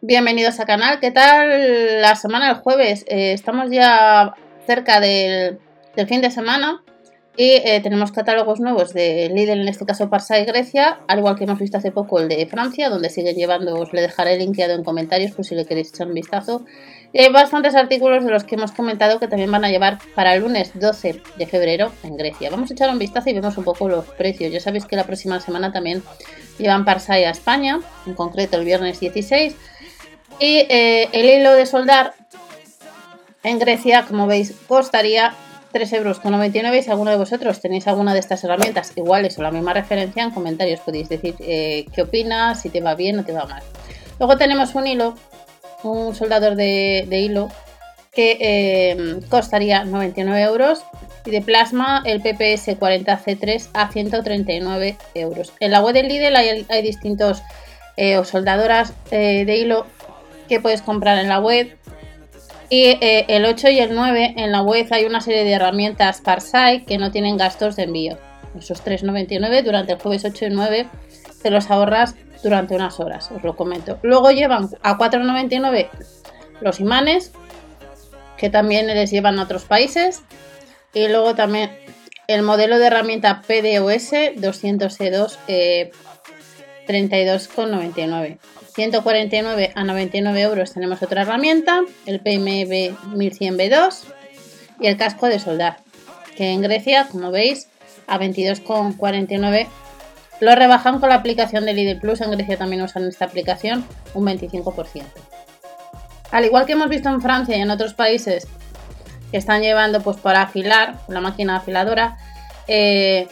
Bienvenidos 0.00 0.60
al 0.60 0.66
canal. 0.66 1.00
¿Qué 1.00 1.10
tal 1.10 2.00
la 2.00 2.14
semana 2.14 2.46
del 2.46 2.62
jueves? 2.62 3.04
Eh, 3.08 3.32
estamos 3.32 3.68
ya 3.68 4.32
cerca 4.64 5.00
del, 5.00 5.58
fin 6.06 6.20
de 6.20 6.30
semana 6.30 6.84
y 7.36 7.50
eh, 7.64 7.80
tenemos 7.82 8.12
catálogos 8.12 8.60
nuevos 8.60 8.94
de 8.94 9.28
Lidl, 9.34 9.60
en 9.60 9.66
este 9.66 9.84
caso 9.86 10.08
Parsa 10.08 10.38
y 10.38 10.44
Grecia, 10.44 11.00
al 11.08 11.18
igual 11.18 11.34
que 11.34 11.44
hemos 11.44 11.58
visto 11.58 11.78
hace 11.78 11.90
poco 11.90 12.20
el 12.20 12.28
de 12.28 12.46
Francia, 12.46 12.90
donde 12.90 13.10
siguen 13.10 13.34
llevando, 13.34 13.74
os 13.74 13.92
le 13.92 14.00
dejaré 14.00 14.38
linkeado 14.38 14.74
en 14.74 14.84
comentarios 14.84 15.32
por 15.32 15.44
si 15.44 15.56
le 15.56 15.66
queréis 15.66 15.88
echar 15.88 16.06
un 16.06 16.14
vistazo. 16.14 16.64
Y 17.12 17.18
hay 17.18 17.32
bastantes 17.32 17.74
artículos 17.74 18.24
de 18.24 18.30
los 18.30 18.44
que 18.44 18.54
hemos 18.54 18.70
comentado 18.70 19.18
que 19.18 19.26
también 19.26 19.50
van 19.50 19.64
a 19.64 19.68
llevar 19.68 19.98
para 20.14 20.32
el 20.32 20.42
lunes 20.42 20.78
12 20.78 21.22
de 21.36 21.46
febrero 21.48 21.90
en 22.04 22.16
Grecia. 22.16 22.50
Vamos 22.50 22.70
a 22.70 22.74
echar 22.74 22.88
un 22.90 23.00
vistazo 23.00 23.30
y 23.30 23.32
vemos 23.32 23.58
un 23.58 23.64
poco 23.64 23.88
los 23.88 24.04
precios. 24.04 24.52
Ya 24.52 24.60
sabéis 24.60 24.84
que 24.84 24.94
la 24.94 25.04
próxima 25.04 25.40
semana 25.40 25.72
también 25.72 26.04
llevan 26.56 26.84
Parsai 26.84 27.24
a 27.24 27.30
España, 27.30 27.80
en 28.06 28.14
concreto 28.14 28.58
el 28.58 28.64
viernes 28.64 29.00
16 29.00 29.56
y 30.40 30.66
eh, 30.68 31.08
el 31.12 31.26
hilo 31.26 31.52
de 31.52 31.66
soldar 31.66 32.14
en 33.42 33.58
Grecia, 33.58 34.04
como 34.06 34.26
veis, 34.26 34.54
costaría 34.66 35.34
3,99 35.72 35.96
euros. 35.96 36.84
Si 36.84 36.90
alguno 36.90 37.10
de 37.10 37.16
vosotros 37.16 37.60
tenéis 37.60 37.86
alguna 37.86 38.14
de 38.14 38.20
estas 38.20 38.42
herramientas 38.44 38.92
iguales 38.96 39.38
o 39.38 39.42
la 39.42 39.50
misma 39.50 39.72
referencia, 39.72 40.22
en 40.22 40.30
comentarios 40.30 40.80
podéis 40.80 41.08
decir 41.08 41.34
eh, 41.40 41.86
qué 41.92 42.02
opinas, 42.02 42.62
si 42.62 42.70
te 42.70 42.80
va 42.80 42.94
bien 42.94 43.18
o 43.18 43.24
te 43.24 43.32
va 43.32 43.46
mal. 43.46 43.62
Luego 44.18 44.36
tenemos 44.36 44.74
un 44.74 44.86
hilo, 44.86 45.14
un 45.82 46.14
soldador 46.14 46.56
de, 46.56 47.06
hilo 47.10 47.48
que 48.12 48.38
eh, 48.40 49.20
costaría 49.28 49.84
99 49.84 50.42
euros 50.42 50.82
y 51.24 51.30
de 51.30 51.42
plasma 51.42 52.02
el 52.04 52.20
PPS 52.20 52.78
40C3 52.78 53.68
a 53.74 53.88
139 53.90 54.96
euros. 55.14 55.52
En 55.60 55.70
la 55.70 55.80
web 55.80 55.94
del 55.94 56.08
Lidl 56.08 56.36
hay, 56.36 56.66
hay 56.68 56.82
distintos 56.82 57.42
soldadoras 58.24 58.92
de 59.10 59.56
hilo 59.56 59.84
que 60.48 60.60
puedes 60.60 60.82
comprar 60.82 61.18
en 61.18 61.28
la 61.28 61.38
web. 61.38 61.76
Y 62.70 62.98
eh, 63.00 63.24
el 63.28 63.44
8 63.44 63.70
y 63.70 63.78
el 63.78 63.94
9 63.94 64.34
en 64.36 64.52
la 64.52 64.62
web 64.62 64.86
hay 64.90 65.04
una 65.04 65.20
serie 65.20 65.44
de 65.44 65.52
herramientas 65.52 66.20
Parsai 66.20 66.84
que 66.84 66.98
no 66.98 67.10
tienen 67.10 67.36
gastos 67.36 67.76
de 67.76 67.84
envío. 67.84 68.18
Esos 68.58 68.84
3,99 68.84 69.62
durante 69.62 69.92
el 69.92 69.98
jueves 69.98 70.24
8 70.24 70.46
y 70.46 70.50
9 70.50 70.88
te 71.42 71.50
los 71.50 71.70
ahorras 71.70 72.14
durante 72.42 72.74
unas 72.74 73.00
horas, 73.00 73.30
os 73.30 73.42
lo 73.42 73.56
comento. 73.56 73.98
Luego 74.02 74.30
llevan 74.30 74.68
a 74.82 74.98
4,99 74.98 75.88
los 76.60 76.80
imanes, 76.80 77.32
que 78.36 78.50
también 78.50 78.86
les 78.86 79.10
llevan 79.10 79.38
a 79.38 79.44
otros 79.44 79.64
países. 79.64 80.22
Y 80.94 81.08
luego 81.08 81.34
también 81.34 81.70
el 82.26 82.42
modelo 82.42 82.78
de 82.78 82.86
herramienta 82.86 83.42
PDOS 83.42 84.12
200E2 84.36 85.36
eh, 85.48 85.90
32,99. 86.88 88.38
149 88.74 89.72
a 89.74 89.84
99 89.84 90.40
euros 90.40 90.72
tenemos 90.72 91.02
otra 91.02 91.22
herramienta, 91.22 91.82
el 92.06 92.20
PMB 92.20 92.96
1100B2 93.14 94.04
y 94.80 94.86
el 94.86 94.96
casco 94.96 95.26
de 95.26 95.38
soldar, 95.38 95.78
que 96.36 96.52
en 96.52 96.62
Grecia, 96.62 97.08
como 97.10 97.30
veis, 97.30 97.68
a 98.06 98.18
22,49 98.18 99.66
lo 100.40 100.54
rebajan 100.54 101.00
con 101.00 101.08
la 101.08 101.16
aplicación 101.16 101.64
de 101.66 101.74
Lidl 101.74 102.00
Plus. 102.00 102.20
En 102.20 102.30
Grecia 102.30 102.56
también 102.56 102.82
usan 102.82 103.06
esta 103.06 103.24
aplicación 103.24 103.84
un 104.14 104.24
25%. 104.24 105.02
Al 106.30 106.44
igual 106.44 106.66
que 106.66 106.72
hemos 106.72 106.88
visto 106.88 107.08
en 107.08 107.20
Francia 107.20 107.56
y 107.56 107.60
en 107.60 107.70
otros 107.70 107.94
países 107.94 108.46
que 109.30 109.36
están 109.36 109.62
llevando 109.62 110.00
pues 110.00 110.16
para 110.16 110.42
afilar, 110.42 111.00
la 111.08 111.20
máquina 111.20 111.56
afiladora, 111.56 112.16
eh, 112.66 113.28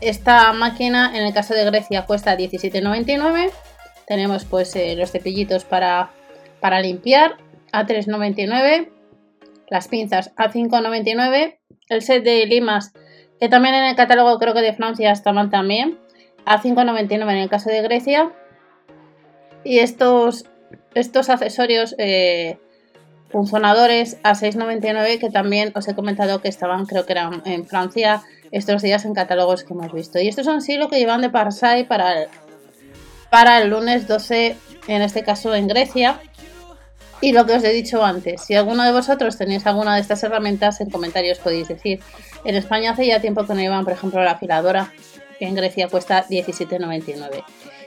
esta 0.00 0.52
máquina 0.52 1.16
en 1.16 1.24
el 1.24 1.32
caso 1.32 1.54
de 1.54 1.64
Grecia 1.64 2.06
cuesta 2.06 2.36
17,99 2.36 3.50
tenemos 4.06 4.44
pues 4.44 4.74
eh, 4.76 4.94
los 4.96 5.10
cepillitos 5.10 5.64
para, 5.64 6.10
para 6.60 6.80
limpiar 6.80 7.36
a 7.72 7.86
3,99. 7.86 8.88
Las 9.68 9.88
pinzas 9.88 10.32
a 10.36 10.50
5,99. 10.50 11.58
El 11.88 12.02
set 12.02 12.24
de 12.24 12.46
limas, 12.46 12.92
que 13.40 13.48
también 13.48 13.74
en 13.74 13.84
el 13.84 13.96
catálogo 13.96 14.38
creo 14.38 14.54
que 14.54 14.62
de 14.62 14.74
Francia 14.74 15.10
estaban 15.10 15.50
también, 15.50 15.98
a 16.44 16.62
5,99 16.62 17.22
en 17.22 17.38
el 17.38 17.48
caso 17.48 17.68
de 17.68 17.82
Grecia. 17.82 18.32
Y 19.64 19.80
estos, 19.80 20.46
estos 20.94 21.28
accesorios 21.28 21.96
eh, 21.98 22.58
funcionadores 23.30 24.18
a 24.22 24.34
6,99 24.34 25.18
que 25.18 25.30
también 25.30 25.72
os 25.74 25.88
he 25.88 25.94
comentado 25.96 26.40
que 26.40 26.48
estaban, 26.48 26.86
creo 26.86 27.06
que 27.06 27.12
eran 27.12 27.42
en 27.44 27.66
Francia 27.66 28.22
estos 28.50 28.82
días 28.82 29.04
en 29.04 29.14
catálogos 29.14 29.64
que 29.64 29.72
hemos 29.72 29.92
visto. 29.92 30.18
Y 30.18 30.28
estos 30.28 30.44
son 30.44 30.62
sí 30.62 30.76
lo 30.76 30.88
que 30.88 30.98
llevan 30.98 31.20
de 31.20 31.30
Parsai 31.30 31.86
para 31.86 32.22
el, 32.22 32.28
para 33.30 33.60
el 33.60 33.70
lunes 33.70 34.06
12, 34.06 34.56
en 34.88 35.02
este 35.02 35.22
caso 35.22 35.54
en 35.54 35.68
Grecia. 35.68 36.20
Y 37.20 37.32
lo 37.32 37.46
que 37.46 37.54
os 37.54 37.64
he 37.64 37.72
dicho 37.72 38.04
antes, 38.04 38.42
si 38.42 38.54
alguno 38.54 38.84
de 38.84 38.92
vosotros 38.92 39.38
tenéis 39.38 39.66
alguna 39.66 39.94
de 39.94 40.02
estas 40.02 40.22
herramientas, 40.22 40.80
en 40.80 40.90
comentarios 40.90 41.38
podéis 41.38 41.68
decir. 41.68 42.00
En 42.44 42.54
España 42.54 42.90
hace 42.90 43.06
ya 43.06 43.20
tiempo 43.20 43.46
que 43.46 43.54
no 43.54 43.60
llevan, 43.60 43.84
por 43.84 43.94
ejemplo, 43.94 44.22
la 44.22 44.32
afiladora, 44.32 44.92
que 45.38 45.46
en 45.46 45.54
Grecia 45.54 45.88
cuesta 45.88 46.26
17,99. 46.26 47.42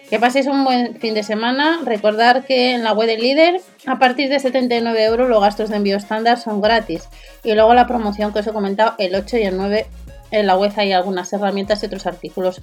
Que 0.09 0.19
paséis 0.19 0.47
un 0.47 0.63
buen 0.63 0.95
fin 0.95 1.13
de 1.13 1.21
semana. 1.21 1.81
Recordar 1.85 2.43
que 2.43 2.73
en 2.73 2.83
la 2.83 2.93
web 2.93 3.07
del 3.07 3.21
líder, 3.21 3.61
a 3.85 3.99
partir 3.99 4.29
de 4.29 4.39
79 4.39 5.03
euros, 5.03 5.29
los 5.29 5.39
gastos 5.39 5.69
de 5.69 5.75
envío 5.75 5.97
estándar 5.97 6.39
son 6.39 6.61
gratis. 6.61 7.07
Y 7.43 7.53
luego 7.53 7.75
la 7.75 7.85
promoción 7.85 8.33
que 8.33 8.39
os 8.39 8.47
he 8.47 8.51
comentado, 8.51 8.95
el 8.97 9.13
8 9.13 9.37
y 9.37 9.43
el 9.43 9.57
9, 9.57 9.85
en 10.31 10.47
la 10.47 10.57
web 10.57 10.71
hay 10.75 10.91
algunas 10.91 11.31
herramientas 11.33 11.83
y 11.83 11.85
otros 11.87 12.05
artículos 12.05 12.61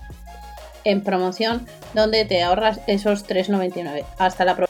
en 0.84 1.02
promoción 1.02 1.66
donde 1.94 2.24
te 2.24 2.42
ahorras 2.42 2.80
esos 2.86 3.26
3,99. 3.26 4.04
Hasta 4.18 4.44
la 4.44 4.54
próxima. 4.54 4.65